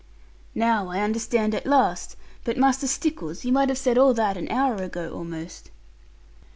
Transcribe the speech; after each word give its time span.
'Now 0.55 0.87
I 0.87 1.01
understand 1.01 1.53
at 1.53 1.67
last. 1.67 2.15
But, 2.43 2.57
Master 2.57 2.87
Stickles, 2.87 3.45
you 3.45 3.51
might 3.51 3.69
have 3.69 3.77
said 3.77 3.99
all 3.99 4.15
that 4.15 4.35
an 4.35 4.49
hour 4.49 4.77
ago 4.77 5.13
almost.' 5.13 5.69